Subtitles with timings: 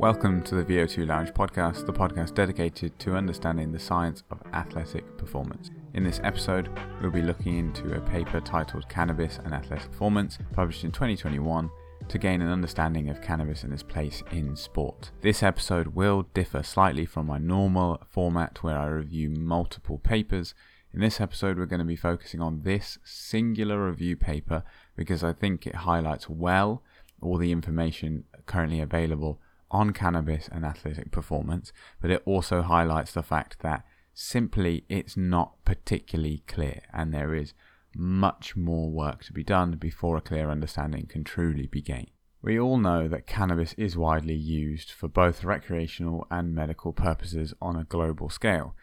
[0.00, 5.16] Welcome to the VO2 Lounge podcast, the podcast dedicated to understanding the science of athletic
[5.16, 5.70] performance.
[5.94, 6.68] In this episode,
[7.00, 11.70] we'll be looking into a paper titled Cannabis and Athletic Performance, published in 2021,
[12.08, 15.12] to gain an understanding of cannabis and its place in sport.
[15.20, 20.56] This episode will differ slightly from my normal format where I review multiple papers.
[20.92, 24.64] In this episode, we're going to be focusing on this singular review paper
[24.96, 26.82] because I think it highlights well
[27.22, 29.40] all the information currently available
[29.70, 35.56] on cannabis and athletic performance, but it also highlights the fact that simply it's not
[35.64, 37.54] particularly clear and there is
[37.96, 42.10] much more work to be done before a clear understanding can truly be gained.
[42.42, 47.74] We all know that cannabis is widely used for both recreational and medical purposes on
[47.74, 48.74] a global scale.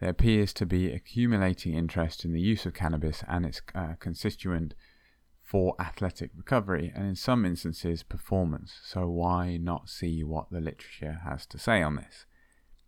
[0.00, 4.74] There appears to be accumulating interest in the use of cannabis and its uh, constituent
[5.48, 11.22] for athletic recovery and in some instances performance, so why not see what the literature
[11.24, 12.26] has to say on this?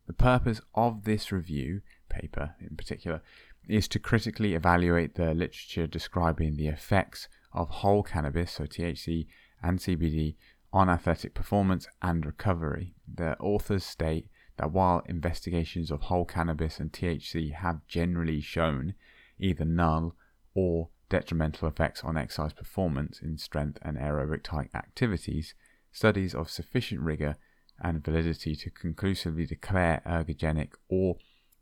[0.07, 1.81] The purpose of this review,
[2.11, 3.23] paper in particular,
[3.67, 9.27] is to critically evaluate the literature describing the effects of whole cannabis, so THC
[9.63, 10.35] and CBD,
[10.71, 12.95] on athletic performance and recovery.
[13.11, 18.93] The authors state that while investigations of whole cannabis and THC have generally shown
[19.39, 20.15] either null
[20.53, 25.55] or detrimental effects on exercise performance in strength and aerobic type activities,
[25.93, 27.37] studies of sufficient rigor
[27.83, 31.17] and validity to conclusively declare ergogenic or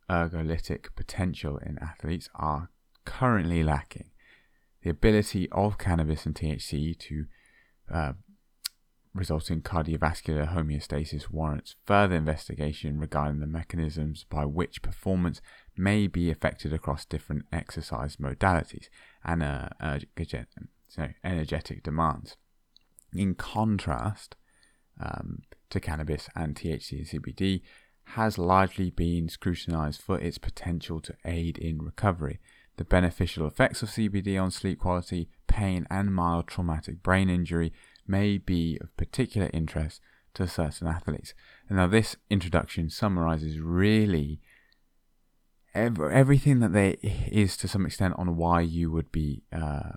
[0.09, 2.71] ergolytic potential in athletes are
[3.05, 4.11] currently lacking.
[4.83, 7.25] The ability of cannabis and THC to
[7.93, 8.13] uh,
[9.19, 15.41] result in cardiovascular homeostasis warrants further investigation regarding the mechanisms by which performance
[15.77, 18.89] may be affected across different exercise modalities
[19.25, 19.69] and uh,
[20.89, 22.37] so energetic demands.
[23.15, 24.37] In contrast
[25.01, 27.63] um, to cannabis and THC and CBD,
[28.15, 32.41] has largely been scrutinized for its potential to aid in recovery.
[32.79, 37.73] The beneficial effects of CBD on sleep quality, pain, and mild traumatic brain injury
[38.09, 40.01] may be of particular interest
[40.35, 41.35] to certain athletes.
[41.69, 44.41] And now, this introduction summarizes really
[45.75, 49.93] everything that there is to some extent on why you would be uh,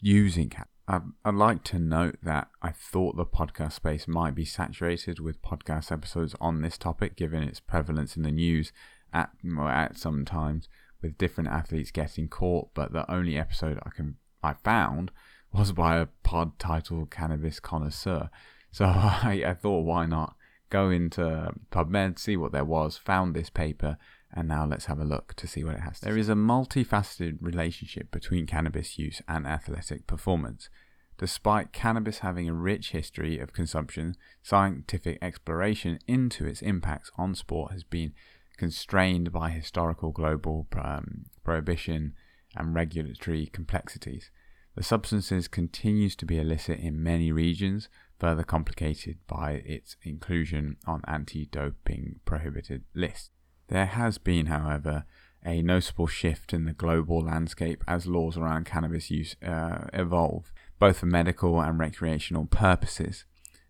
[0.00, 0.68] using cat.
[0.88, 5.92] I'd, like to note that I thought the podcast space might be saturated with podcast
[5.92, 8.72] episodes on this topic, given its prevalence in the news
[9.12, 10.68] at at some times
[11.00, 12.74] with different athletes getting caught.
[12.74, 15.12] But the only episode I can I found
[15.52, 18.30] was by a pod titled Cannabis Connoisseur.
[18.70, 20.34] So I, I thought, why not
[20.70, 23.98] go into PubMed, see what there was, found this paper,
[24.32, 25.94] and now let's have a look to see what it has.
[25.94, 26.06] To say.
[26.06, 30.70] There is a multifaceted relationship between cannabis use and athletic performance.
[31.18, 37.72] Despite cannabis having a rich history of consumption, scientific exploration into its impacts on sport
[37.72, 38.14] has been
[38.56, 42.14] constrained by historical global um, prohibition
[42.56, 44.30] and regulatory complexities.
[44.74, 47.88] The substances continues to be illicit in many regions,
[48.18, 53.30] further complicated by its inclusion on anti-doping prohibited lists.
[53.68, 55.04] There has been, however,
[55.44, 60.98] a noticeable shift in the global landscape as laws around cannabis use uh, evolve, both
[60.98, 63.24] for medical and recreational purposes.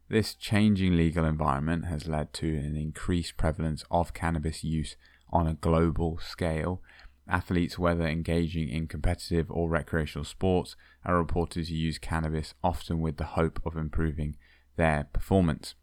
[0.08, 4.96] This changing legal environment has led to an increased prevalence of cannabis use
[5.30, 6.82] on a global scale.
[7.28, 13.16] Athletes, whether engaging in competitive or recreational sports, are reported to use cannabis often with
[13.16, 14.36] the hope of improving
[14.76, 15.74] their performance.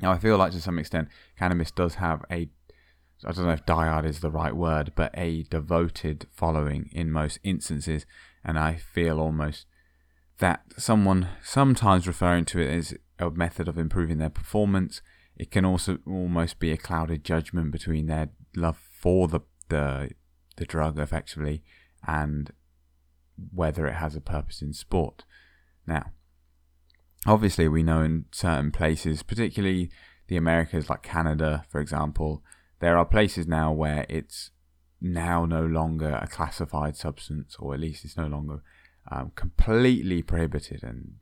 [0.00, 2.48] Now, I feel like to some extent, cannabis does have a
[3.24, 7.38] I don't know if diehard is the right word, but a devoted following in most
[7.42, 8.04] instances,
[8.44, 9.64] and I feel almost
[10.38, 15.00] that someone sometimes referring to it as a method of improving their performance.
[15.34, 20.10] It can also almost be a clouded judgment between their love for the the,
[20.56, 21.62] the drug, effectively,
[22.06, 22.52] and
[23.52, 25.24] whether it has a purpose in sport.
[25.86, 26.12] Now,
[27.26, 29.90] obviously, we know in certain places, particularly
[30.28, 32.42] the Americas, like Canada, for example,
[32.80, 34.50] there are places now where it's
[35.00, 38.62] now no longer a classified substance, or at least it's no longer
[39.10, 41.14] um, completely prohibited, and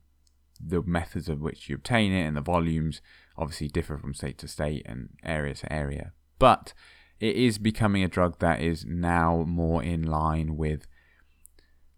[0.59, 3.01] the methods of which you obtain it and the volumes
[3.37, 6.13] obviously differ from state to state and area to area.
[6.39, 6.73] But
[7.19, 10.87] it is becoming a drug that is now more in line with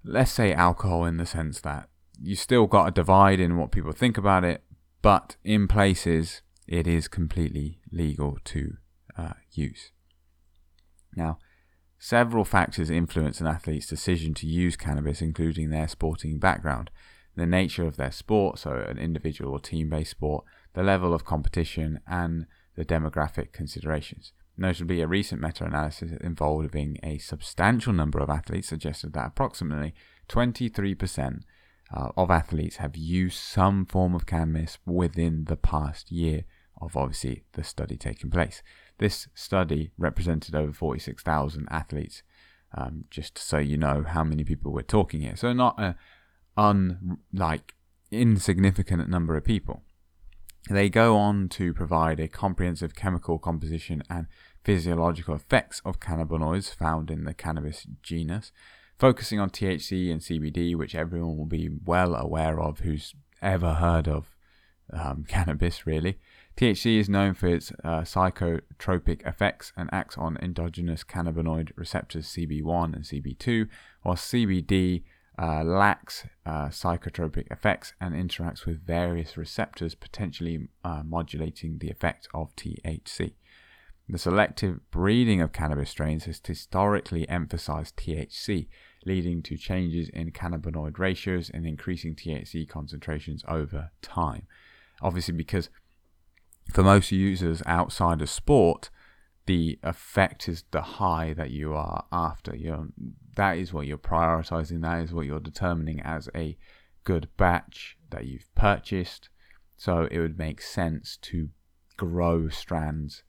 [0.04, 3.92] let's say alcohol in the sense that you still got a divide in what people
[3.92, 4.64] think about it,
[5.02, 8.78] but in places it is completely legal to
[9.18, 9.92] uh, use.
[11.16, 11.40] Now,
[12.00, 16.90] several factors influence an athlete's decision to use cannabis, including their sporting background,
[17.36, 21.26] the nature of their sport, so an individual or team based sport, the level of
[21.26, 24.32] competition, and the demographic considerations.
[24.58, 29.94] Notably, a recent meta analysis involving a substantial number of athletes suggested that approximately
[30.30, 31.42] 23%
[31.94, 36.44] uh, of athletes have used some form of cannabis within the past year
[36.82, 38.62] of obviously the study taking place.
[38.98, 42.24] This study represented over 46,000 athletes,
[42.76, 45.36] um, just so you know how many people we're talking here.
[45.36, 45.96] So not a
[46.58, 47.74] un like
[48.12, 49.84] insignificant number of people.
[50.70, 54.28] They go on to provide a comprehensive chemical composition and
[54.64, 58.52] physiological effects of cannabinoids found in the cannabis genus,
[58.98, 64.08] focusing on THC and CBD, which everyone will be well aware of who's ever heard
[64.10, 64.36] of
[64.92, 66.20] um, cannabis, really.
[66.58, 72.94] THC is known for its uh, psychotropic effects and acts on endogenous cannabinoid receptors CB1
[72.94, 73.70] and CB2,
[74.02, 75.04] while CBD
[75.40, 82.28] uh, lacks uh, psychotropic effects and interacts with various receptors, potentially uh, modulating the effect
[82.34, 83.34] of THC.
[84.10, 88.68] The selective breeding of cannabis strains has historically emphasized THC,
[89.06, 94.48] leading to changes in cannabinoid ratios and increasing THC concentrations over time.
[95.02, 95.70] Obviously, because
[96.74, 98.90] for most users outside of sport,
[99.48, 102.56] the effect is the high that you are after.
[102.56, 102.90] You're,
[103.36, 104.82] that is what you're prioritizing.
[104.82, 106.58] That is what you're determining as a
[107.06, 109.30] good batch that you've purchased.
[109.78, 111.50] So it would make sense to
[111.96, 113.24] grow strands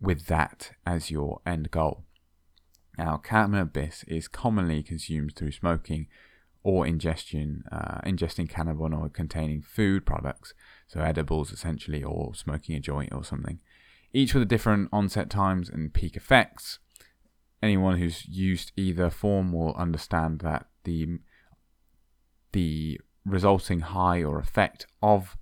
[0.00, 2.04] with that as your end goal.
[2.96, 6.08] Now, cannabis is commonly consumed through smoking
[6.64, 10.52] or ingestion, uh, ingesting cannabinoid containing food products,
[10.88, 13.60] so edibles essentially, or smoking a joint or something
[14.12, 16.78] each with a different onset times and peak effects.
[17.62, 21.18] Anyone who's used either form will understand that the
[22.52, 25.36] the resulting high or effect of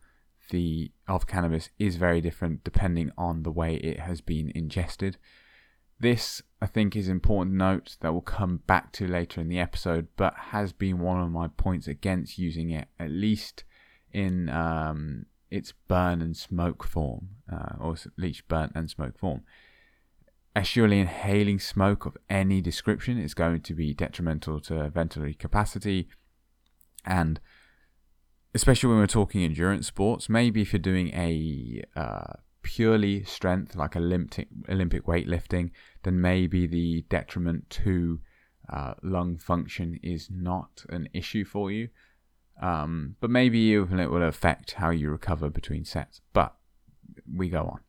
[0.50, 5.16] the of cannabis is very different depending on the way it has been ingested.
[5.98, 10.08] This, I think, is important note that we'll come back to later in the episode,
[10.16, 13.64] but has been one of my points against using it, at least
[14.12, 19.42] in um, its burn and smoke form, uh, or at least burnt and smoke form.
[20.54, 26.08] As surely inhaling smoke of any description is going to be detrimental to ventilatory capacity,
[27.04, 27.40] and
[28.54, 32.32] especially when we're talking endurance sports, maybe if you're doing a uh,
[32.62, 35.70] purely strength like Olympic Olympic weightlifting,
[36.02, 38.18] then maybe the detriment to
[38.72, 41.88] uh, lung function is not an issue for you.
[42.60, 46.20] Um, but maybe even it will affect how you recover between sets.
[46.32, 46.54] But
[47.32, 47.80] we go on.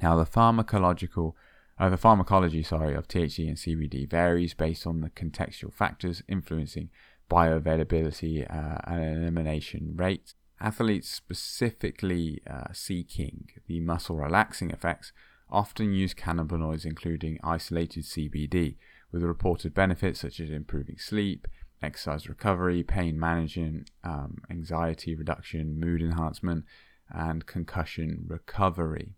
[0.00, 1.34] Now the pharmacological,
[1.78, 6.90] uh, the pharmacology, sorry, of THC and CBD varies based on the contextual factors influencing
[7.30, 10.34] bioavailability uh, and elimination rates.
[10.60, 15.12] Athletes specifically uh, seeking the muscle relaxing effects
[15.50, 18.76] often use cannabinoids, including isolated CBD,
[19.12, 21.46] with reported benefits such as improving sleep,
[21.84, 26.64] exercise recovery, pain management, um, anxiety reduction, mood enhancement,
[27.10, 29.12] and concussion recovery.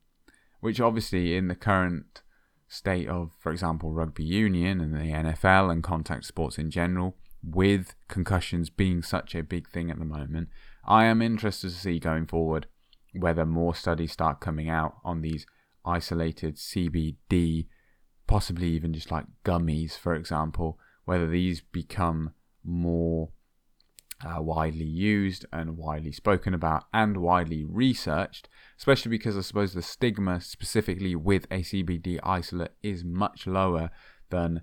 [0.61, 2.23] Which obviously, in the current
[2.69, 7.95] state of, for example, rugby union and the NFL and contact sports in general, with
[8.09, 10.49] concussions being such a big thing at the moment,
[10.85, 12.67] I am interested to see going forward
[13.13, 15.47] whether more studies start coming out on these
[15.85, 17.67] isolated CBD,
[18.27, 22.33] possibly even just like gummies, for example, whether these become
[22.67, 23.31] more
[24.25, 29.83] uh, widely used and widely spoken about and widely researched, especially because I suppose the
[29.83, 33.91] stigma specifically with a CBD isolate is much lower
[34.31, 34.63] than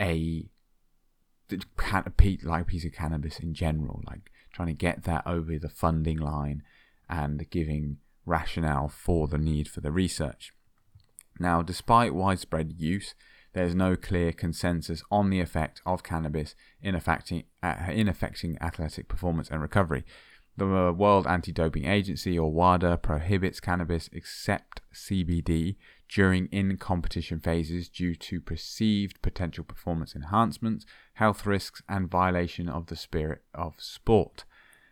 [0.00, 0.48] a
[2.42, 4.02] like piece of cannabis in general.
[4.06, 6.62] Like trying to get that over the funding line
[7.08, 10.52] and giving rationale for the need for the research.
[11.38, 13.14] Now, despite widespread use,
[13.56, 19.08] there's no clear consensus on the effect of cannabis in affecting, uh, in affecting athletic
[19.08, 20.04] performance and recovery.
[20.58, 27.88] The World Anti Doping Agency, or WADA, prohibits cannabis except CBD during in competition phases
[27.88, 30.84] due to perceived potential performance enhancements,
[31.14, 34.44] health risks, and violation of the spirit of sport.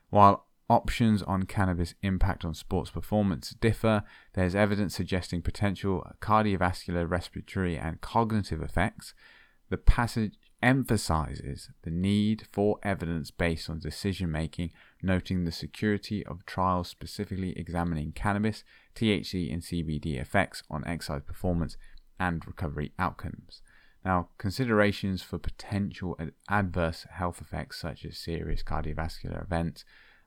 [0.08, 4.02] While options on cannabis impact on sports performance differ,
[4.32, 9.14] there's evidence suggesting potential cardiovascular, respiratory, and cognitive effects.
[9.70, 14.70] The passage emphasizes the need for evidence based on decision making,
[15.02, 21.76] noting the security of trials specifically examining cannabis, THC, and CBD effects on exercise performance
[22.18, 23.60] and recovery outcomes.
[24.04, 26.18] Now, considerations for potential
[26.48, 29.84] adverse health effects such as serious cardiovascular events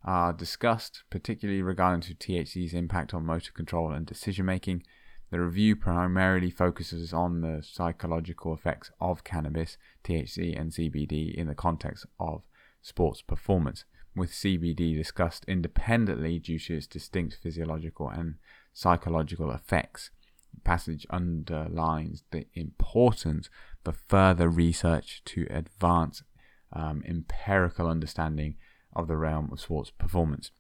[0.08, 4.84] are discussed, particularly regarding to THC's impact on motor control and decision making.
[5.32, 11.56] The review primarily focuses on the psychological effects of cannabis, THC, and CBD in the
[11.56, 12.48] context of
[12.82, 13.84] sports performance,
[14.16, 18.36] with CBD discussed independently due to its distinct physiological and
[18.72, 20.12] psychological effects.
[20.54, 23.50] The passage underlines the importance
[23.84, 26.24] for further research to advance
[26.72, 28.56] um, empirical understanding
[28.98, 30.52] of the realm of sports performance.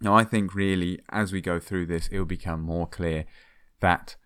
[0.00, 3.24] Now, I think really as we go through this, it will become more clear
[3.80, 4.16] that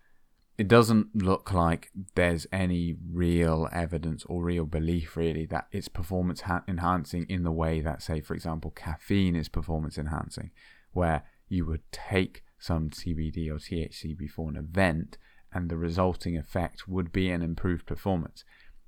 [0.57, 6.41] it doesn't look like there's any real evidence or real belief really that it's performance
[6.41, 10.49] ha- enhancing in the way that say for example caffeine is performance enhancing
[10.93, 15.17] where you would take some CBD or THC before an event
[15.53, 18.43] and the resulting effect would be an improved performance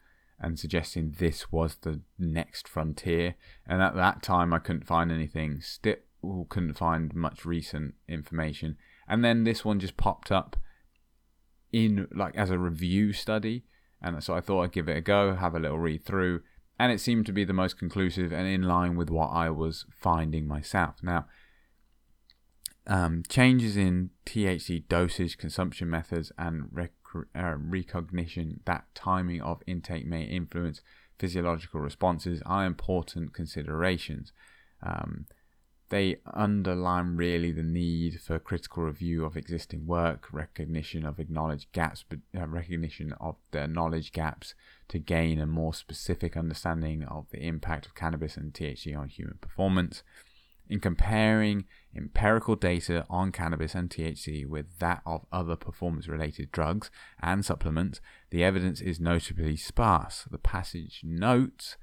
[0.45, 3.35] and suggesting this was the next frontier.
[3.67, 5.63] And at that time, I couldn't find anything.
[5.63, 5.97] Still,
[6.51, 8.77] couldn't find much recent information.
[9.09, 10.57] And then this one just popped up
[11.73, 13.65] in like as a review study,
[14.03, 16.43] and so I thought I'd give it a go, have a little read through,
[16.79, 19.87] and it seemed to be the most conclusive and in line with what I was
[19.91, 20.97] finding myself.
[21.03, 21.27] Now.
[22.87, 26.93] Um, changes in THC dosage, consumption methods, and rec-
[27.35, 30.80] uh, recognition that timing of intake may influence
[31.18, 34.33] physiological responses are important considerations.
[34.83, 35.26] Um,
[35.90, 42.04] they underline really the need for critical review of existing work, recognition of acknowledged gaps,
[42.37, 44.54] uh, recognition of the knowledge gaps
[44.88, 49.38] to gain a more specific understanding of the impact of cannabis and THC on human
[49.40, 50.02] performance,
[50.68, 51.64] in comparing
[51.97, 56.90] empirical data on cannabis and THC with that of other performance related drugs
[57.23, 60.26] and supplements, the evidence is notably sparse.
[60.30, 61.76] The passage notes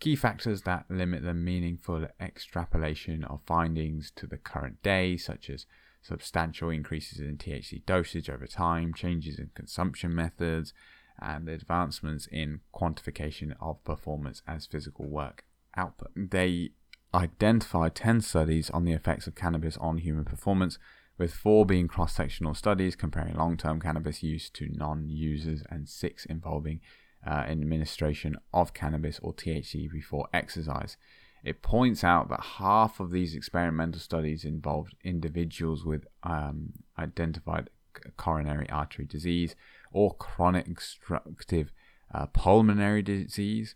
[0.00, 5.66] key factors that limit the meaningful extrapolation of findings to the current day, such as
[6.02, 10.72] substantial increases in THC dosage over time, changes in consumption methods,
[11.20, 15.44] and advancements in quantification of performance as physical work
[15.76, 16.10] output.
[16.16, 16.70] They
[17.14, 20.78] identified 10 studies on the effects of cannabis on human performance,
[21.18, 25.88] with four being cross sectional studies comparing long term cannabis use to non users, and
[25.88, 26.80] six involving
[27.26, 30.96] uh, administration of cannabis or THC before exercise.
[31.42, 37.70] It points out that half of these experimental studies involved individuals with um, identified
[38.16, 39.56] coronary artery disease
[39.92, 41.72] or chronic obstructive
[42.12, 43.74] uh, pulmonary disease,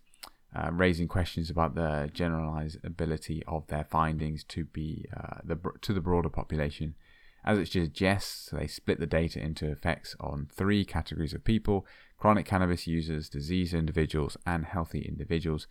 [0.54, 6.00] uh, raising questions about the generalizability of their findings to be uh, the to the
[6.00, 6.94] broader population.
[7.44, 11.86] As it suggests, they split the data into effects on three categories of people:
[12.18, 15.66] chronic cannabis users, diseased individuals, and healthy individuals.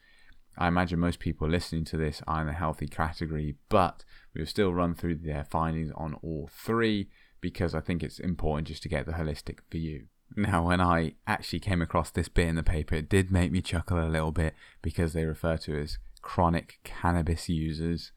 [0.58, 4.04] I imagine most people listening to this are in the healthy category, but
[4.36, 7.10] we'll still run through their findings on all three
[7.42, 10.08] because I think it's important just to get the holistic view.
[10.36, 13.62] Now, when I actually came across this bit in the paper, it did make me
[13.62, 18.12] chuckle a little bit because they refer to as chronic cannabis users,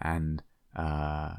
[0.00, 0.42] and
[0.76, 1.34] uh,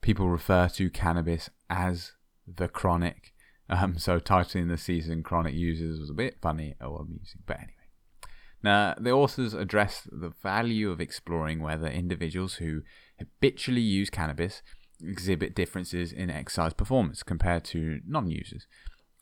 [0.00, 2.12] people refer to cannabis as
[2.46, 3.32] the chronic.
[3.70, 7.72] Um, so titling the season "Chronic Users" was a bit funny or amusing, but anyway.
[8.62, 12.82] Now, the authors address the value of exploring whether individuals who
[13.18, 14.62] habitually use cannabis
[15.00, 18.66] exhibit differences in exercise performance compared to non users.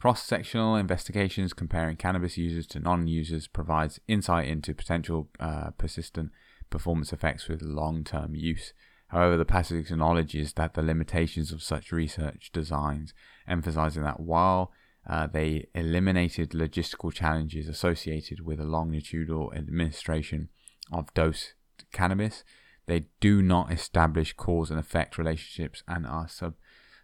[0.01, 6.33] Cross sectional investigations comparing cannabis users to non users provides insight into potential uh, persistent
[6.69, 8.75] performance effects with long term use.
[9.09, 13.15] However, the passage acknowledges that the limitations of such research designs,
[13.49, 14.73] emphasizing that while
[15.09, 20.49] uh, they eliminated logistical challenges associated with a longitudinal administration
[20.93, 21.55] of dose
[21.93, 22.45] cannabis,
[22.87, 26.57] they do not establish cause and effect relationships and are sub-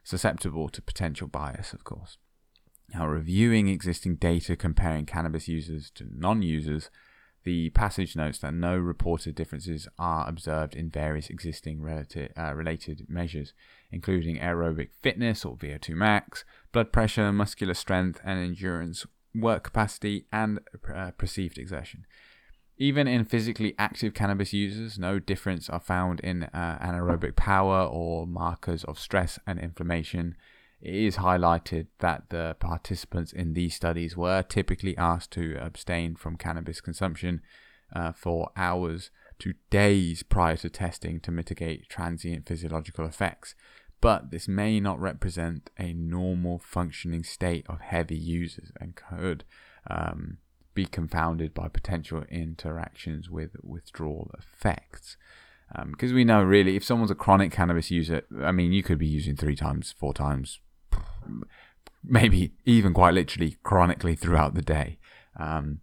[0.02, 2.18] susceptible to potential bias, of course.
[2.94, 6.90] Now, reviewing existing data comparing cannabis users to non users,
[7.44, 13.06] the passage notes that no reported differences are observed in various existing relative, uh, related
[13.08, 13.52] measures,
[13.90, 20.60] including aerobic fitness or VO2 max, blood pressure, muscular strength and endurance, work capacity, and
[20.94, 22.04] uh, perceived exertion.
[22.78, 28.26] Even in physically active cannabis users, no difference are found in uh, anaerobic power or
[28.26, 30.36] markers of stress and inflammation.
[30.82, 36.36] It is highlighted that the participants in these studies were typically asked to abstain from
[36.36, 37.40] cannabis consumption
[37.94, 43.54] uh, for hours to days prior to testing to mitigate transient physiological effects.
[44.00, 49.44] But this may not represent a normal functioning state of heavy users and could
[49.88, 50.38] um,
[50.74, 55.16] be confounded by potential interactions with withdrawal effects.
[55.68, 58.98] Because um, we know really, if someone's a chronic cannabis user, I mean, you could
[58.98, 60.58] be using three times, four times,
[62.04, 64.98] maybe even quite literally chronically throughout the day.
[65.38, 65.80] Um,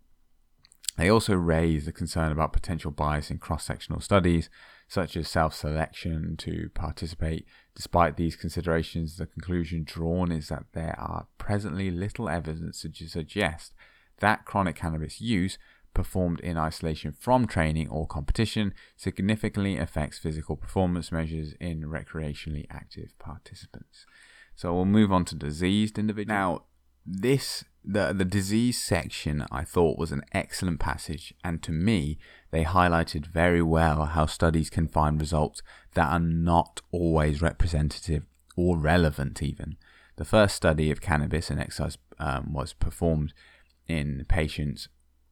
[0.97, 4.49] they also raise the concern about potential bias in cross sectional studies,
[4.89, 7.45] such as self selection to participate.
[7.73, 13.73] Despite these considerations, the conclusion drawn is that there are presently little evidence to suggest
[14.19, 15.57] that chronic cannabis use
[15.93, 23.17] performed in isolation from training or competition significantly affects physical performance measures in recreationally active
[23.19, 24.05] participants.
[24.59, 26.27] So we'll move on to diseased individuals.
[26.37, 26.63] Now,
[27.05, 32.19] this the the disease section I thought was an excellent passage, and to me,
[32.51, 35.61] they highlighted very well how studies can find results
[35.93, 38.23] that are not always representative
[38.57, 39.41] or relevant.
[39.41, 39.77] Even
[40.17, 43.33] the first study of cannabis and exercise um, was performed
[43.87, 44.89] in patients,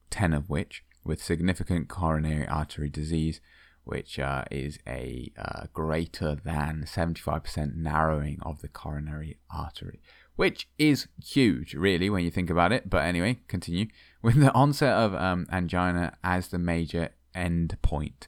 [0.10, 3.42] 10 of which with significant coronary artery disease,
[3.88, 10.02] which uh, is a uh, greater than 75% narrowing of the coronary artery,
[10.36, 12.90] which is huge, really, when you think about it.
[12.90, 13.88] But anyway, continue.
[14.22, 18.28] With the onset of um, angina as the major end point,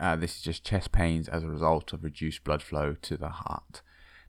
[0.00, 3.28] uh, this is just chest pains as a result of reduced blood flow to the
[3.28, 3.82] heart.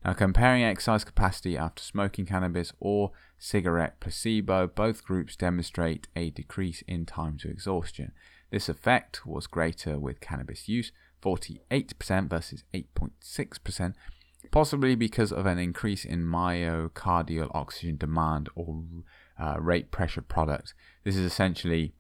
[0.03, 6.83] Now, comparing exercise capacity after smoking cannabis or cigarette placebo, both groups demonstrate a decrease
[6.87, 8.11] in time to exhaustion.
[8.51, 13.93] This effect was greater with cannabis use, 48% versus 8.6%,
[14.51, 18.83] possibly because of an increase in myocardial oxygen demand or
[19.39, 20.73] uh, rate pressure product.
[21.03, 21.93] This is essentially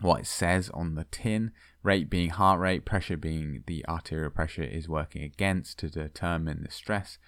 [0.00, 1.52] what it says on the tin.
[1.82, 6.70] Rate being heart rate, pressure being the arterial pressure is working against to determine the
[6.70, 7.18] stress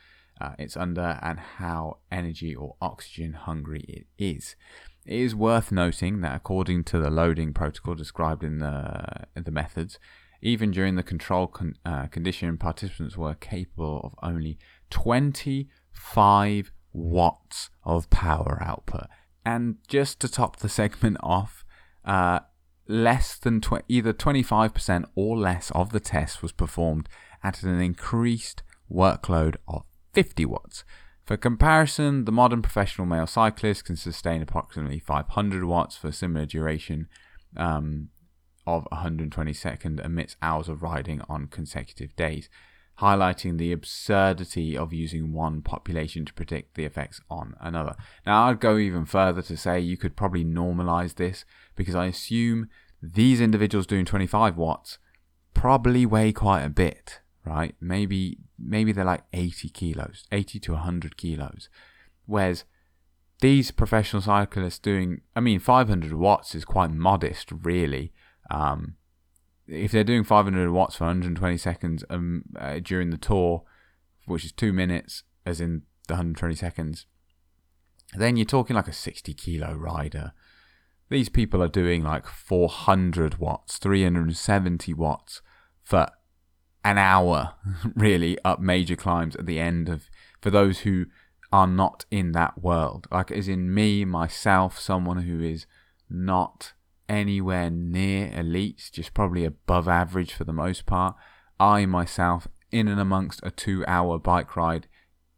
[0.41, 4.57] uh, it's under and how energy or oxygen hungry it is.
[5.05, 9.99] It is worth noting that according to the loading protocol described in the, the methods,
[10.41, 14.59] even during the control con- uh, condition, participants were capable of only
[14.91, 19.07] 25 watts of power output.
[19.45, 21.65] And just to top the segment off,
[22.05, 22.41] uh,
[22.87, 27.09] less than tw- either 25% or less of the test was performed
[27.43, 30.85] at an increased workload of 50 watts.
[31.25, 36.45] For comparison, the modern professional male cyclist can sustain approximately 500 watts for a similar
[36.45, 37.09] duration
[37.57, 38.11] um,
[38.67, 42.51] of 120 seconds amidst hours of riding on consecutive days,
[43.01, 47.97] highlighting the absurdity of using one population to predict the effects on another.
[48.27, 52.69] Now, I'd go even further to say you could probably normalize this because I assume
[53.03, 54.99] these individuals doing 25 watts
[55.55, 57.75] probably weigh quite a bit, right?
[57.81, 61.69] Maybe maybe they're like 80 kilos, 80 to 100 kilos.
[62.27, 62.65] Whereas
[63.41, 68.13] these professional cyclists doing, I mean, 500 watts is quite modest, really.
[68.51, 68.95] Um,
[69.67, 73.65] if they're doing 500 watts for 120 seconds um, uh, during the tour,
[74.27, 77.07] which is two minutes, as in the 120 seconds,
[78.17, 80.33] Then you're talking like a 60 kilo rider.
[81.11, 85.43] These people are doing like 400 watts, 370 watts
[85.83, 86.09] for
[86.85, 87.55] an hour,
[87.95, 91.07] really, up major climbs at the end of, for those who
[91.53, 93.07] are not in that world.
[93.11, 95.67] Like, as in me, myself, someone who is
[96.11, 96.75] not
[97.09, 101.15] anywhere near elite, just probably above average for the most part.
[101.59, 104.89] I myself, in and amongst a two hour bike ride,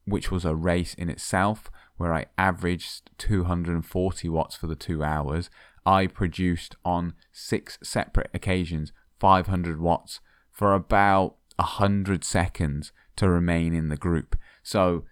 [0.04, 5.50] which was a race in itself, where I averaged 240 watts for the two hours,
[5.85, 10.20] I produced on six separate occasions 500 watts
[10.56, 14.36] for about 100 seconds to remain in the group.
[14.62, 15.04] So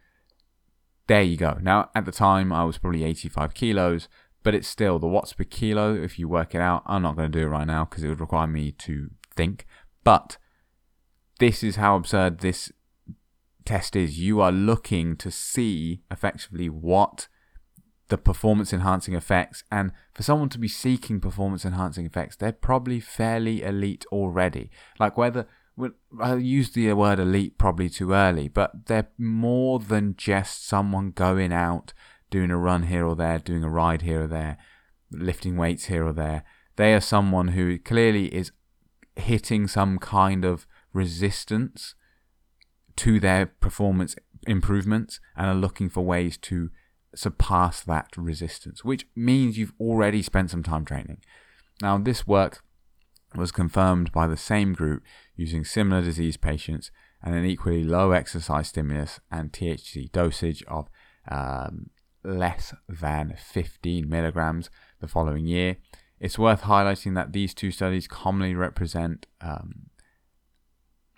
[1.07, 1.59] there you go.
[1.61, 4.09] Now, at the time, I was probably 85 kilos,
[4.43, 5.95] but it's still the watts per kilo.
[5.95, 8.09] If you work it out, I'm not going to do it right now because it
[8.09, 9.67] would require me to think.
[10.03, 10.39] But
[11.41, 12.73] this is how absurd this
[13.67, 14.19] test is.
[14.19, 17.29] You are looking to see effectively what
[18.09, 23.01] the performance enhancing effects, and for someone to be seeking performance enhancing effects, they're probably
[23.01, 24.71] fairly elite already.
[24.99, 25.47] Like whether
[26.21, 31.53] I use the word elite probably too early, but they're more than just someone going
[31.53, 31.93] out,
[32.31, 34.59] doing a run here or there, doing a ride here or there,
[35.11, 36.45] lifting weights here or there.
[36.77, 38.53] They are someone who clearly is
[39.17, 41.95] hitting some kind of resistance
[42.97, 44.15] to their performance
[44.47, 46.71] improvements and are looking for ways to
[47.15, 51.19] surpass that resistance, which means you've already spent some time training.
[51.81, 52.63] Now, this work
[53.35, 55.03] was confirmed by the same group
[55.37, 56.91] using similar disease patients
[57.23, 60.89] and an equally low exercise stimulus and THC dosage of
[61.31, 61.91] um,
[62.23, 65.77] less than 15 milligrams the following year.
[66.21, 69.91] It's worth highlighting that these two studies commonly represent um,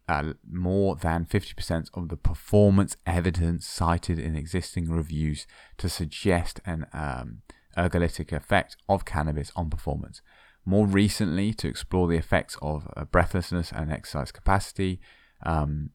[0.08, 5.46] uh, more than 50% of the performance evidence cited in existing reviews
[5.78, 7.42] to suggest an um,
[7.76, 10.22] ergolytic effect of cannabis on performance.
[10.64, 15.00] More recently, to explore the effects of uh, breathlessness and exercise capacity,
[15.44, 15.90] um,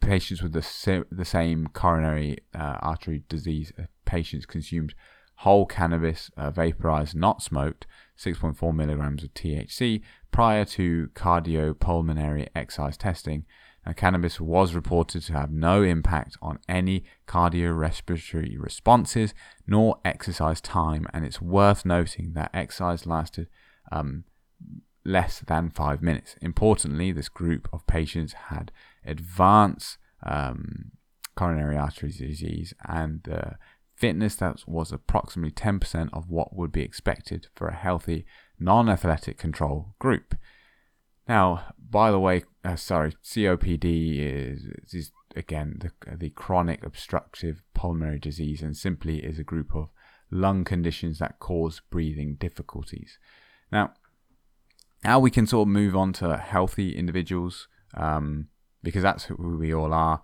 [0.00, 4.94] patients with the, the same coronary uh, artery disease uh, patients consumed
[5.38, 7.86] whole cannabis, uh, vaporized, not smoked,
[8.18, 10.02] 6.4 milligrams of THC
[10.38, 13.44] prior to cardiopulmonary exercise testing.
[13.84, 19.34] Now, cannabis was reported to have no impact on any cardiorespiratory responses
[19.66, 23.48] nor exercise time, and it's worth noting that exercise lasted
[23.90, 24.22] um,
[25.04, 26.36] less than five minutes.
[26.40, 28.70] Importantly, this group of patients had
[29.04, 30.92] advanced um,
[31.34, 33.50] coronary artery disease and uh,
[33.96, 38.24] fitness that was approximately 10% of what would be expected for a healthy,
[38.58, 40.34] non athletic control group.
[41.28, 48.18] Now, by the way, uh, sorry, COPD is, is again the, the chronic obstructive pulmonary
[48.18, 49.88] disease and simply is a group of
[50.30, 53.18] lung conditions that cause breathing difficulties.
[53.70, 53.92] Now,
[55.04, 58.48] now we can sort of move on to healthy individuals um,
[58.82, 60.22] because that's who we all are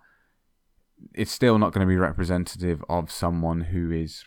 [1.13, 4.25] it's still not going to be representative of someone who is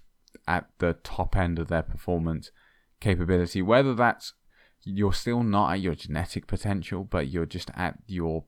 [0.48, 2.52] at the top end of their performance
[3.00, 3.62] capability.
[3.62, 4.34] Whether that's
[4.84, 8.46] you're still not at your genetic potential, but you're just at your,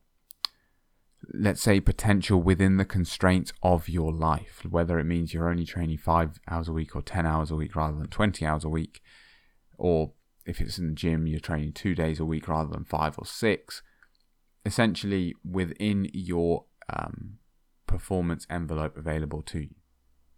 [1.34, 4.62] let's say, potential within the constraints of your life.
[4.68, 7.76] Whether it means you're only training five hours a week or 10 hours a week
[7.76, 9.00] rather than 20 hours a week,
[9.76, 10.12] or
[10.46, 13.26] if it's in the gym, you're training two days a week rather than five or
[13.26, 13.82] six.
[14.64, 17.38] Essentially, within your um,
[17.86, 19.74] performance envelope available to you.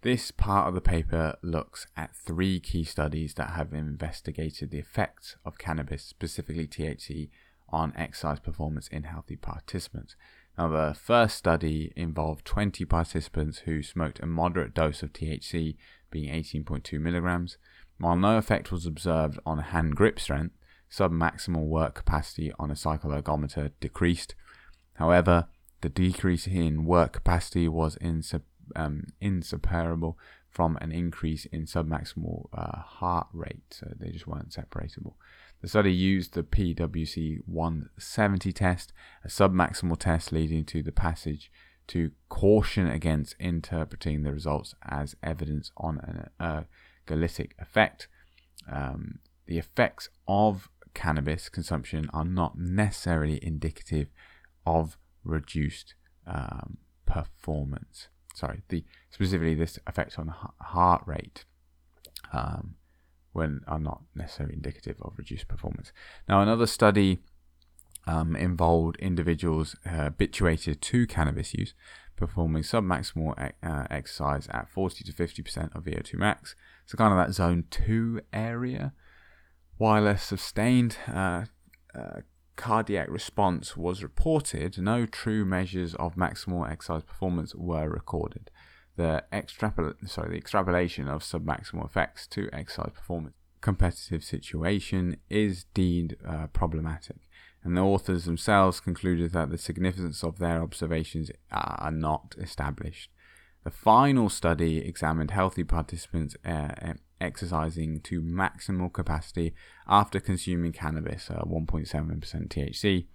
[0.03, 5.37] This part of the paper looks at three key studies that have investigated the effects
[5.45, 7.31] of cannabis, specifically THC,
[7.69, 10.17] on exercise performance in healthy participants.
[10.59, 15.77] Now, the first study involved 20 participants who smoked a moderate dose of THC,
[16.11, 17.57] being 18.2 milligrams.
[17.99, 20.57] While no effect was observed on hand grip strength,
[20.91, 24.35] submaximal work capacity on a cycle ergometer decreased.
[24.95, 25.47] However,
[25.81, 28.43] the decrease in work capacity was insep-
[28.77, 30.19] um, inseparable
[30.51, 35.17] from an increase in submaximal uh, heart rate, so they just weren't separable.
[35.63, 38.93] The study used the PWC 170 test,
[39.25, 41.51] a submaximal test leading to the passage
[41.89, 45.99] to caution against interpreting the results as evidence on
[46.41, 46.67] an
[47.09, 48.09] ergolytic effect.
[48.71, 54.09] Um, the effects of cannabis consumption are not necessarily indicative
[54.67, 55.95] of reduced
[56.27, 58.09] um, performance.
[58.35, 61.45] Sorry, the specifically this effect on heart rate
[62.33, 62.77] um,
[63.33, 65.93] when are not necessarily indicative of reduced performance.
[66.29, 67.21] Now, another study
[68.07, 71.75] um, involved individuals uh, habituated to cannabis use,
[72.17, 76.55] performing submaximal uh, exercise at 40 to 50% of VO2 max.
[76.87, 78.93] So, kind of that zone 2 area.
[79.79, 81.47] While a sustained uh,
[81.95, 82.21] uh,
[82.57, 88.51] cardiac response was reported, no true measures of maximal exercise performance were recorded.
[88.97, 96.17] The, extrapol- sorry, the extrapolation of submaximal effects to exercise performance competitive situation is deemed
[96.29, 97.17] uh, problematic
[97.65, 103.11] and the authors themselves concluded that the significance of their observations are not established.
[103.65, 109.55] The final study examined healthy participants uh, exercising to maximal capacity
[109.87, 113.07] after consuming cannabis, uh, 1.7% THC.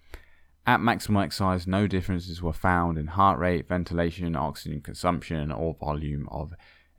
[0.66, 6.28] At maximal exercise, no differences were found in heart rate, ventilation, oxygen consumption, or volume
[6.30, 6.54] of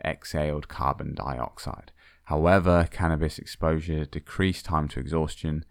[0.04, 1.92] exhaled carbon dioxide.
[2.24, 5.64] However, cannabis exposure decreased time to exhaustion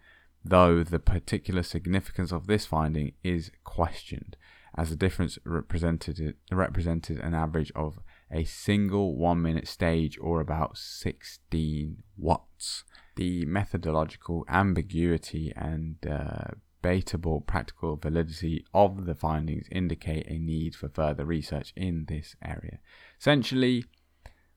[0.44, 4.36] though the particular significance of this finding is questioned,
[4.76, 7.98] as the difference represented, represented an average of
[8.30, 12.84] a single one minute stage or about 16 watts.
[13.16, 20.88] The methodological ambiguity and uh, debatable practical validity of the findings indicate a need for
[20.88, 22.78] further research in this area.
[23.20, 23.84] Essentially,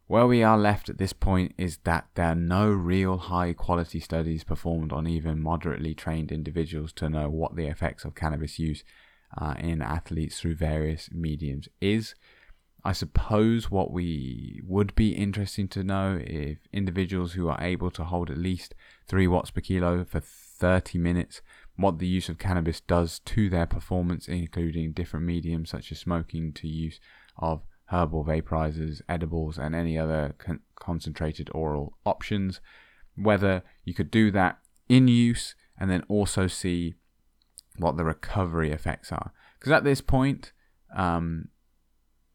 [0.08, 4.00] where we are left at this point is that there are no real high quality
[4.00, 8.84] studies performed on even moderately trained individuals to know what the effects of cannabis use
[9.38, 12.14] uh, in athletes through various mediums is.
[12.84, 18.04] I suppose what we would be interesting to know if individuals who are able to
[18.04, 18.74] hold at least
[19.08, 21.42] 3 watts per kilo for 30 minutes,
[21.76, 26.54] what the use of cannabis does to their performance, including different mediums such as smoking
[26.54, 27.00] to use
[27.38, 32.62] of herbal vaporizers, edibles, and any other con- concentrated oral options.
[33.16, 36.96] Whether you could do that in use and then also see
[37.78, 39.34] what the recovery effects are.
[39.60, 40.52] Because at this point,
[40.96, 41.50] um,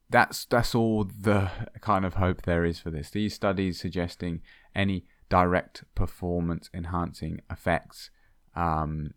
[0.08, 3.10] that's that's all the kind of hope there is for this.
[3.10, 4.42] These studies suggesting
[4.74, 8.10] any direct performance enhancing effects
[8.54, 9.14] um,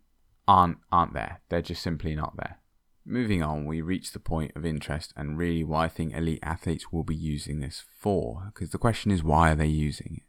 [0.48, 1.40] aren't aren't there.
[1.48, 2.58] They're just simply not there.
[3.06, 6.92] Moving on, we reach the point of interest and really what I think elite athletes
[6.92, 8.52] will be using this for.
[8.52, 10.22] Because the question is, why are they using it?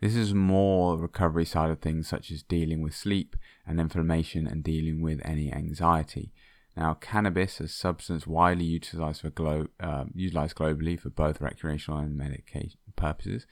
[0.00, 4.64] This is more recovery side of things, such as dealing with sleep and inflammation and
[4.64, 6.32] dealing with any anxiety.
[6.80, 12.16] Now, cannabis, a substance widely utilized for glo- uh, utilized globally for both recreational and
[12.16, 13.46] medication purposes,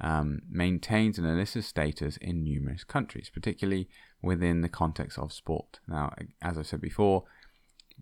[0.00, 3.90] um, maintains an illicit status in numerous countries, particularly
[4.22, 5.78] within the context of sport.
[5.86, 7.24] Now, as I said before,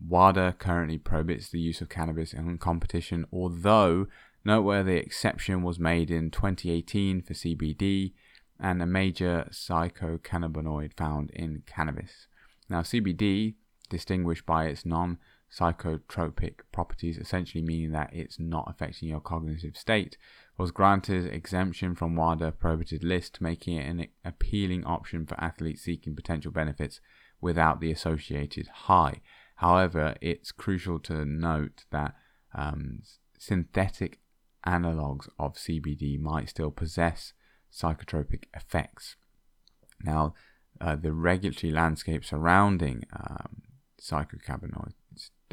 [0.00, 4.06] WADA currently prohibits the use of cannabis in competition, although
[4.44, 8.12] noteworthy exception was made in 2018 for CBD
[8.60, 12.28] and a major phytocannabinoid found in cannabis.
[12.68, 13.56] Now, CBD,
[13.88, 15.18] distinguished by its non
[15.50, 20.16] psychotropic properties, essentially meaning that it's not affecting your cognitive state,
[20.58, 26.14] was granted exemption from WADA prohibited list, making it an appealing option for athletes seeking
[26.14, 27.00] potential benefits
[27.40, 29.20] without the associated high.
[29.56, 32.14] However, it's crucial to note that
[32.54, 33.02] um,
[33.38, 34.20] synthetic
[34.64, 37.32] analogues of CBD might still possess
[37.72, 39.16] psychotropic effects.
[40.02, 40.34] Now,
[40.80, 43.62] uh, the regulatory landscape surrounding um,
[44.00, 44.92] phytocannabinoid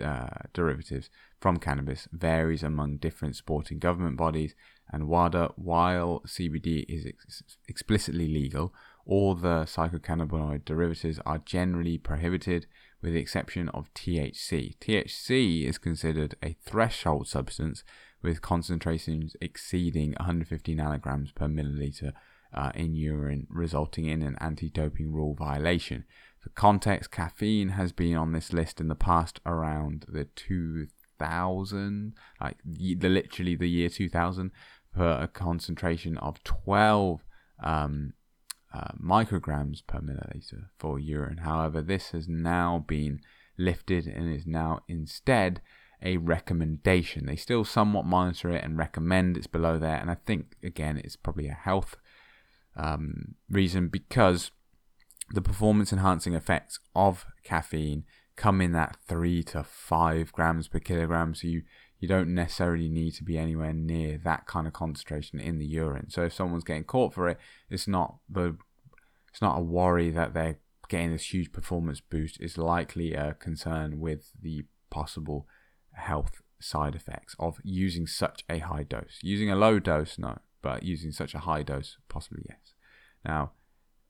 [0.03, 4.55] uh, derivatives from cannabis varies among different sporting government bodies,
[4.91, 8.73] and WADA, while CBD is ex- explicitly legal,
[9.05, 12.67] all the phytocannabinoid derivatives are generally prohibited
[13.01, 14.77] with the exception of THC.
[14.79, 17.83] THC is considered a threshold substance
[18.21, 22.13] with concentrations exceeding 150 nanograms per milliliter
[22.55, 26.05] uh, in urine, resulting in an anti doping rule violation.
[26.39, 32.57] For context, caffeine has been on this list in the past around the 2000, like
[32.63, 34.51] the literally the year 2000,
[34.93, 37.21] for a concentration of 12
[37.61, 38.13] um,
[38.73, 41.39] uh, micrograms per milliliter for urine.
[41.39, 43.19] However, this has now been
[43.57, 45.61] lifted and is now instead
[46.01, 47.25] a recommendation.
[47.25, 51.15] They still somewhat monitor it and recommend it's below there, and I think again it's
[51.15, 51.95] probably a health
[52.75, 54.51] um, reason because
[55.31, 58.03] the performance enhancing effects of caffeine
[58.35, 61.33] come in at three to five grams per kilogram.
[61.35, 61.63] So you
[61.99, 66.09] you don't necessarily need to be anywhere near that kind of concentration in the urine.
[66.09, 68.57] So if someone's getting caught for it, it's not the
[69.31, 72.39] it's not a worry that they're getting this huge performance boost.
[72.39, 75.47] It's likely a concern with the possible
[75.93, 79.19] health side effects of using such a high dose.
[79.21, 82.73] Using a low dose, no, but using such a high dose, possibly yes.
[83.23, 83.51] Now,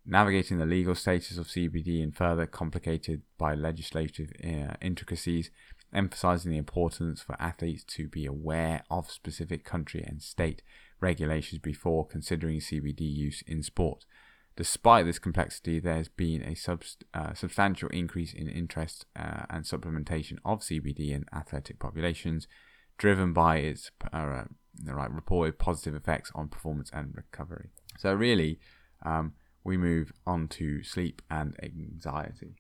[0.06, 5.52] navigating the legal status of CBD and further complicated by legislative uh, intricacies,
[5.94, 10.62] emphasizing the importance for athletes to be aware of specific country and state
[11.02, 14.06] regulations before considering CBD use in sport.
[14.56, 16.56] Despite this complexity, there's been a
[17.14, 22.48] uh, substantial increase in interest uh, and supplementation of CBD in athletic populations,
[22.98, 24.44] driven by its uh,
[24.84, 27.70] right, reported positive effects on performance and recovery.
[27.98, 28.60] So, really,
[29.04, 29.34] um,
[29.64, 32.56] we move on to sleep and anxiety.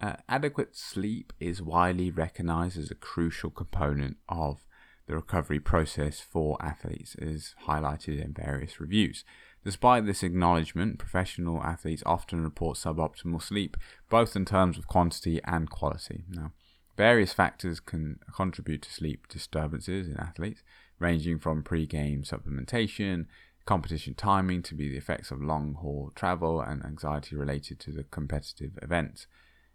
[0.00, 4.66] Uh, adequate sleep is widely recognized as a crucial component of
[5.06, 9.24] the recovery process for athletes, as highlighted in various reviews.
[9.64, 13.76] Despite this acknowledgement, professional athletes often report suboptimal sleep,
[14.10, 16.24] both in terms of quantity and quality.
[16.28, 16.52] Now,
[16.96, 20.62] various factors can contribute to sleep disturbances in athletes,
[20.98, 23.26] ranging from pre game supplementation,
[23.64, 28.04] competition timing to be the effects of long haul travel and anxiety related to the
[28.04, 29.26] competitive events.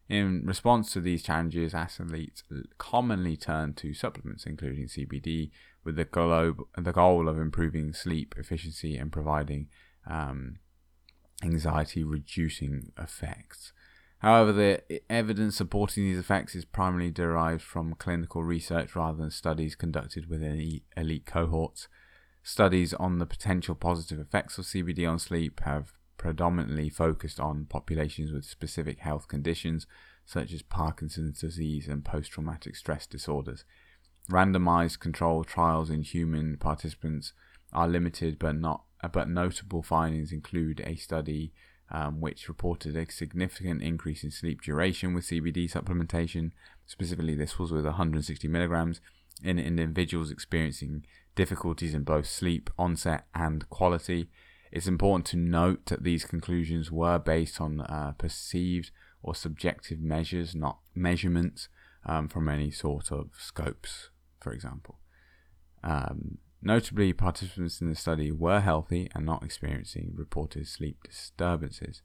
[0.10, 2.44] In response to these challenges, athletes
[2.78, 5.52] commonly turn to supplements, including CBD,
[5.84, 9.68] with the goal, the goal of improving sleep efficiency and providing
[10.06, 10.58] um,
[11.44, 13.72] anxiety reducing effects.
[14.22, 19.74] However, the evidence supporting these effects is primarily derived from clinical research rather than studies
[19.74, 21.88] conducted within elite cohorts.
[22.44, 28.32] Studies on the potential positive effects of CBD on sleep have predominantly focused on populations
[28.32, 29.88] with specific health conditions
[30.24, 33.64] such as Parkinson's disease and post traumatic stress disorders.
[34.30, 37.34] Randomized controlled trials in human participants
[37.74, 41.54] are limited but not but notable findings include a study
[41.92, 46.52] um, which reported a significant increase in sleep duration with CBD supplementation.
[46.86, 49.02] Specifically, this was with 160 milligrams
[49.44, 54.30] in individuals experiencing difficulties in both sleep onset and quality.
[54.72, 60.56] It's important to note that these conclusions were based on uh, perceived or subjective measures,
[60.56, 61.68] not measurements
[62.06, 65.00] um, from any sort of scopes, for example.
[65.84, 72.02] Um, notably, participants in the study were healthy and not experiencing reported sleep disturbances.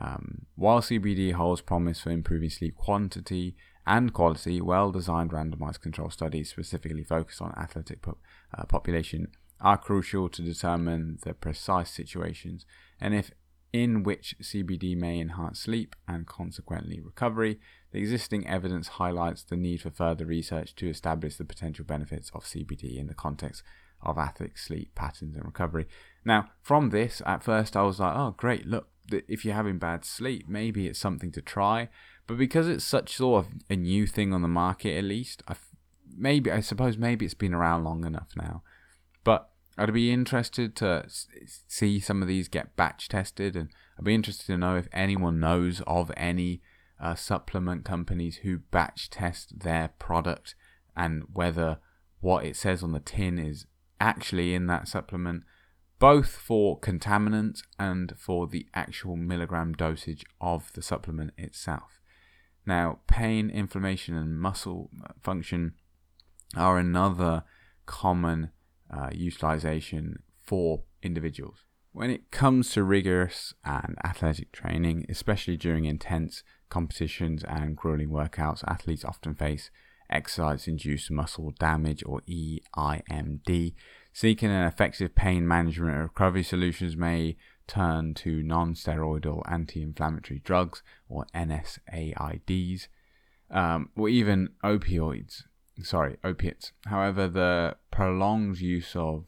[0.00, 6.10] Um, while CBD holds promise for improving sleep quantity and quality, well designed randomized control
[6.10, 8.18] studies specifically focused on athletic po-
[8.56, 9.28] uh, population
[9.60, 12.66] are crucial to determine the precise situations
[13.00, 13.30] and if
[13.72, 17.58] in which CBD may enhance sleep and consequently recovery.
[17.92, 22.44] The existing evidence highlights the need for further research to establish the potential benefits of
[22.44, 23.62] CBD in the context
[24.02, 25.86] of athletic sleep patterns and recovery.
[26.24, 30.04] Now, from this, at first I was like, oh, great, look, if you're having bad
[30.04, 31.88] sleep, maybe it's something to try.
[32.26, 35.56] But because it's such sort of a new thing on the market, at least, I
[36.16, 38.62] maybe I suppose maybe it's been around long enough now.
[39.24, 41.06] But I'd be interested to
[41.68, 45.40] see some of these get batch tested, and I'd be interested to know if anyone
[45.40, 46.60] knows of any
[47.00, 50.54] uh, supplement companies who batch test their product
[50.94, 51.78] and whether
[52.20, 53.66] what it says on the tin is
[54.02, 55.44] actually in that supplement,
[55.98, 62.00] both for contaminants and for the actual milligram dosage of the supplement itself.
[62.66, 64.90] Now, pain, inflammation, and muscle
[65.22, 65.74] function
[66.56, 67.44] are another
[67.86, 68.50] common
[68.90, 71.64] uh, utilization for individuals.
[71.92, 78.64] When it comes to rigorous and athletic training, especially during intense competitions and grueling workouts,
[78.66, 79.70] athletes often face
[80.14, 83.74] exercise induced muscle damage or EIMD.
[84.12, 90.82] Seeking an effective pain management recovery solutions may turn to non steroidal anti inflammatory drugs
[91.08, 92.88] or NSAIDs,
[93.50, 95.44] um, or even opioids
[95.82, 96.72] sorry, opiates.
[96.86, 99.26] However, the prolonged use of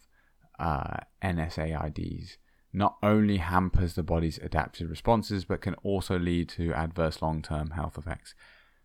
[0.58, 2.36] uh, NSAIDs
[2.72, 7.70] not only hampers the body's adaptive responses, but can also lead to adverse long term
[7.70, 8.34] health effects.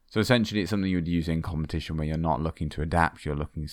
[0.10, 3.26] So essentially, it's something you would use in competition where you're not looking to adapt,
[3.26, 3.69] you're looking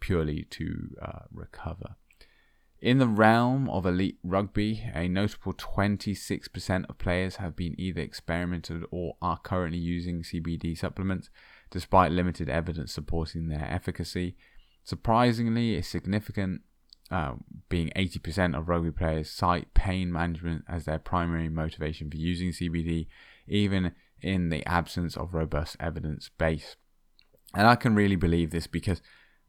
[0.00, 1.94] purely to uh, recover.
[2.80, 8.84] In the realm of elite rugby, a notable 26% of players have been either experimented
[8.90, 11.30] or are currently using CBD supplements
[11.70, 14.36] despite limited evidence supporting their efficacy.
[14.84, 16.60] Surprisingly, a significant,
[17.10, 17.34] uh,
[17.68, 23.06] being 80% of rugby players cite pain management as their primary motivation for using CBD,
[23.48, 26.76] even in the absence of robust evidence base.
[27.54, 29.00] And I can really believe this because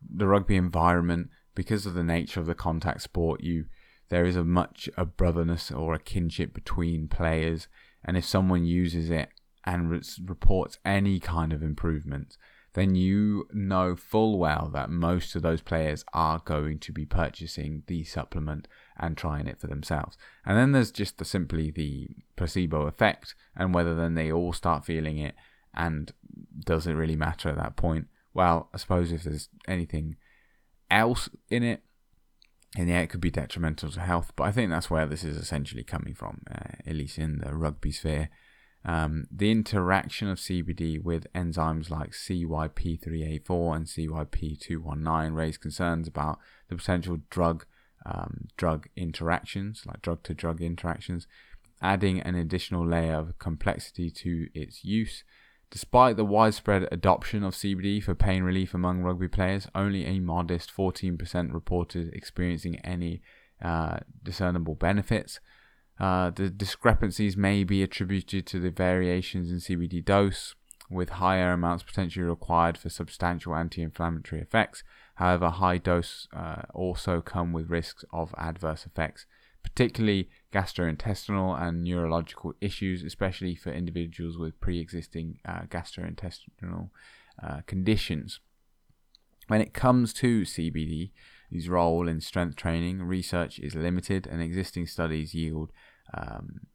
[0.02, 3.66] the rugby environment, because of the nature of the contact sport, you
[4.10, 7.68] there is a much a brotherness or a kinship between players,
[8.06, 9.30] and if someone uses it
[9.66, 12.38] and re- reports any kind of improvement,
[12.74, 17.84] then you know full well that most of those players are going to be purchasing
[17.88, 18.68] the supplement
[19.00, 20.18] and trying it for themselves.
[20.46, 24.86] And then there's just the, simply the placebo effect, and whether then they all start
[24.86, 25.36] feeling it,
[25.74, 26.12] and
[26.66, 28.08] does it really matter at that point?
[28.38, 30.16] well, I suppose if there's anything
[30.92, 31.82] else in it,
[32.78, 34.32] and yeah, it could be detrimental to health.
[34.36, 37.56] But I think that's where this is essentially coming from, uh, at least in the
[37.56, 38.30] rugby sphere.
[38.86, 46.38] Um, the interaction of CBD with enzymes like CYP3A4 and CYP2C19 raise concerns about
[46.70, 47.66] the potential drug
[48.08, 51.28] um, drug interactions, like drug to drug interactions,
[51.82, 55.24] adding an additional layer of complexity to its use.
[55.70, 60.74] Despite the widespread adoption of CBD for pain relief among rugby players, only a modest
[60.76, 63.22] 14% reported experiencing any
[63.62, 65.42] uh, discernible benefits.
[66.00, 70.56] Uh, the discrepancies may be attributed to the variations in CBD dose,
[70.90, 74.84] with higher amounts potentially required for substantial anti inflammatory effects.
[75.18, 79.26] However, high dose uh, also come with risks of adverse effects,
[79.64, 86.92] particularly gastrointestinal and neurological issues, especially for individuals with pre existing uh, gastrointestinal
[87.42, 88.40] uh, conditions.
[89.48, 91.10] When it comes to CBD,
[91.50, 95.72] its role in strength training, research is limited, and existing studies yield
[96.14, 96.68] um,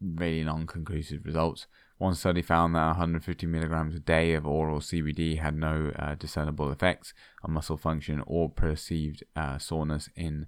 [0.00, 1.66] really non conclusive results.
[2.00, 6.72] One study found that 150 milligrams a day of oral CBD had no uh, discernible
[6.72, 7.12] effects
[7.44, 10.46] on muscle function or perceived uh, soreness in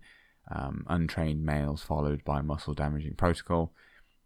[0.50, 3.74] um, untrained males, followed by muscle damaging protocol,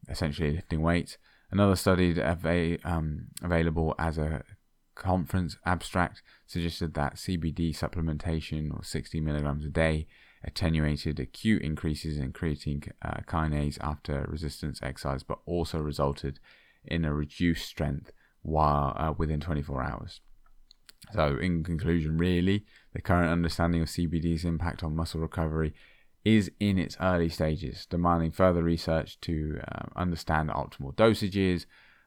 [0.09, 1.19] essentially lifting weights.
[1.51, 4.45] Another study um, available as a
[4.95, 10.07] conference abstract suggested that CBD supplementation or 60 milligrams a day
[10.45, 16.39] attenuated acute increases in creatine uh, kinase after resistance exercise, but also resulted
[16.89, 18.13] in a reduced strength
[18.43, 20.21] while uh, within 24 hours.
[21.13, 25.75] So, in conclusion, really, the current understanding of CBD's impact on muscle recovery
[26.25, 31.67] is in its early stages, demanding further research to uh, understand optimal dosages,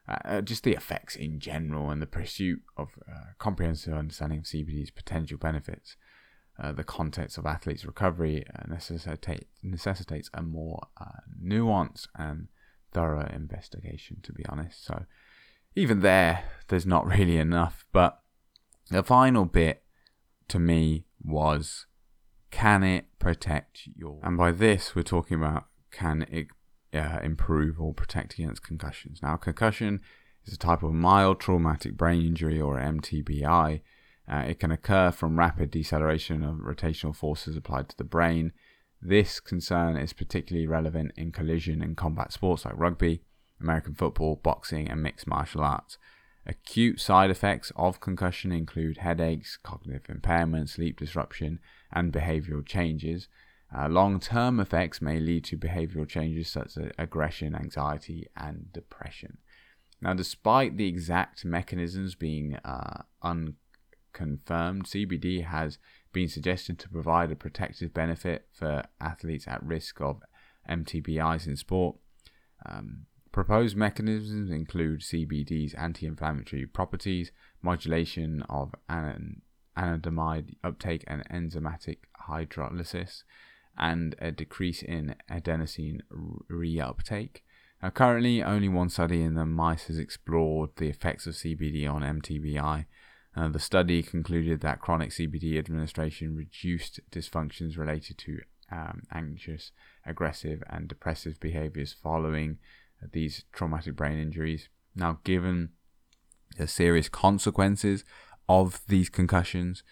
[0.09, 4.43] uh, uh, just the effects in general, and the pursuit of uh, comprehensive understanding of
[4.43, 5.95] CBD's potential benefits.
[6.61, 10.81] Uh, the context of athletes' recovery necessitate, necessitates a more
[11.41, 12.49] nuanced and
[12.91, 14.85] thorough investigation, to be honest.
[14.85, 15.05] So,
[15.75, 17.85] even there, there's not really enough.
[17.91, 18.19] But
[18.89, 19.83] the final bit
[20.49, 21.85] to me was
[22.51, 24.19] can it protect your.
[24.23, 26.47] And by this, we're talking about can it
[26.93, 29.21] uh, improve or protect against concussions.
[29.21, 30.01] Now, concussion
[30.45, 33.81] is a type of mild traumatic brain injury or MTBI.
[34.31, 38.51] Uh, it can occur from rapid deceleration of rotational forces applied to the brain.
[39.01, 43.21] This concern is particularly relevant in collision and combat sports like rugby,
[43.61, 45.97] American football, boxing, and mixed martial arts.
[46.45, 51.59] Acute side effects of concussion include headaches, cognitive impairment, sleep disruption,
[51.91, 53.27] and behavioral changes.
[53.75, 59.37] Uh, Long term effects may lead to behavioral changes such as aggression, anxiety, and depression.
[60.01, 65.77] Now, despite the exact mechanisms being uh, unconfirmed, CBD has
[66.11, 70.21] been suggested to provide a protective benefit for athletes at risk of
[70.69, 71.97] MTBIs in sport.
[72.65, 77.31] Um, proposed mechanisms include CBD's anti inflammatory properties,
[77.61, 79.41] modulation of an-
[79.77, 81.97] anandamide uptake and enzymatic
[82.27, 83.23] hydrolysis,
[83.77, 86.01] and a decrease in adenosine
[86.51, 87.41] reuptake.
[87.81, 92.01] Now, currently, only one study in the mice has explored the effects of CBD on
[92.01, 92.85] MTBI.
[93.35, 98.39] Uh, the study concluded that chronic CBD administration reduced dysfunctions related to
[98.71, 99.71] um, anxious,
[100.05, 102.57] aggressive, and depressive behaviors following
[103.13, 104.69] these traumatic brain injuries.
[104.95, 105.69] Now, given
[106.57, 108.03] the serious consequences
[108.47, 109.83] of these concussions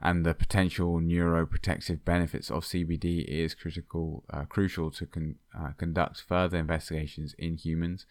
[0.00, 5.70] and the potential neuroprotective benefits of CBD, it is critical, uh, crucial to con- uh,
[5.78, 8.04] conduct further investigations in humans,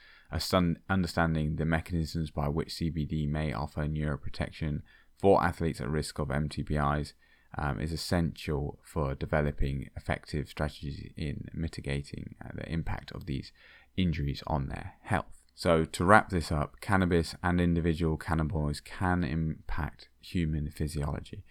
[0.90, 4.82] understanding the mechanisms by which CBD may offer neuroprotection
[5.20, 7.14] for athletes at risk of MTBIs.
[7.56, 13.52] Um, is essential for developing effective strategies in mitigating uh, the impact of these
[13.96, 15.44] injuries on their health.
[15.56, 21.44] So, to wrap this up, cannabis and individual cannabinoids can impact human physiology,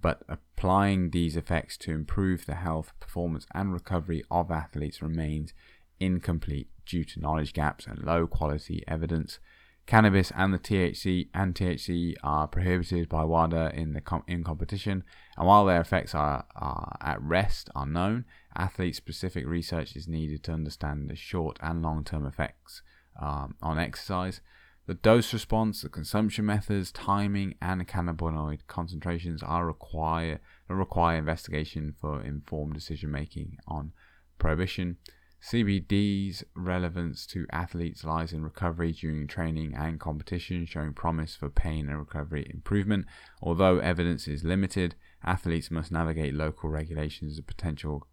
[0.00, 5.52] but applying these effects to improve the health, performance, and recovery of athletes remains
[6.00, 9.38] incomplete due to knowledge gaps and low quality evidence.
[9.86, 15.02] Cannabis and the THC and THC are prohibited by WADA in the com- in competition,
[15.36, 18.24] and while their effects are, are at rest are known,
[18.54, 22.82] athlete specific research is needed to understand the short and long term effects
[23.20, 24.40] um, on exercise.
[24.86, 32.22] The dose response, the consumption methods, timing, and cannabinoid concentrations are require require investigation for
[32.22, 33.92] informed decision making on
[34.38, 34.96] prohibition.
[35.42, 41.88] CBD's relevance to athletes lies in recovery during training and competition, showing promise for pain
[41.88, 43.06] and recovery improvement.
[43.40, 48.06] Although evidence is limited, athletes must navigate local regulations and potential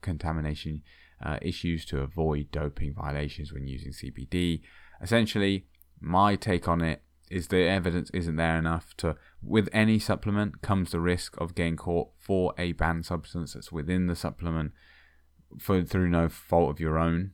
[0.00, 0.82] contamination
[1.22, 4.60] uh, issues to avoid doping violations when using CBD.
[5.02, 5.66] Essentially,
[6.00, 10.90] my take on it is the evidence isn't there enough to with any supplement comes
[10.90, 14.72] the risk of getting caught for a banned substance that's within the supplement
[15.58, 17.32] for through no fault of your own.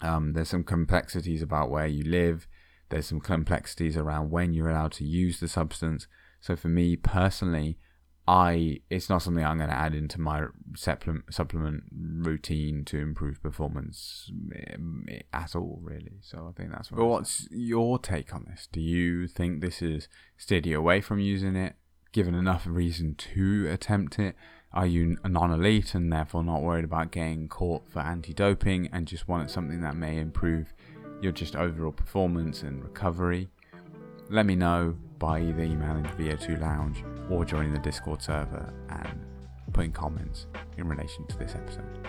[0.00, 2.46] Um, there's some complexities about where you live.
[2.88, 6.06] There's some complexities around when you're allowed to use the substance.
[6.40, 7.78] So for me personally,
[8.28, 13.40] I it's not something I'm going to add into my supplement supplement routine to improve
[13.40, 16.18] performance eh, at all, really.
[16.22, 16.90] So I think that's.
[16.90, 18.68] What but what's your take on this?
[18.70, 21.76] Do you think this is steady away from using it,
[22.12, 24.34] given enough reason to attempt it?
[24.72, 29.26] Are you a non-elite and therefore not worried about getting caught for anti-doping and just
[29.26, 30.74] want something that may improve
[31.22, 33.48] your just overall performance and recovery?
[34.28, 39.24] Let me know by either emailing the VO2 Lounge or joining the Discord server and
[39.72, 40.46] putting comments
[40.76, 42.06] in relation to this episode.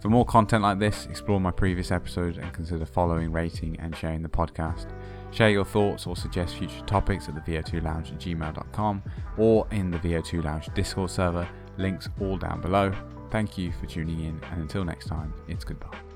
[0.00, 4.22] For more content like this, explore my previous episodes and consider following, rating, and sharing
[4.22, 4.88] the podcast.
[5.30, 9.02] Share your thoughts or suggest future topics at the VO2 Lounge at gmail.com
[9.38, 11.48] or in the VO2 Lounge Discord server.
[11.76, 12.92] Links all down below.
[13.30, 16.13] Thank you for tuning in, and until next time, it's goodbye.